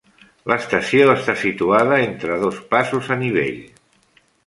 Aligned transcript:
L'estació 0.51 1.09
està 1.13 1.35
situada 1.43 2.01
entre 2.07 2.41
dos 2.47 2.61
passos 2.75 3.15
a 3.17 3.23
nivell. 3.25 3.65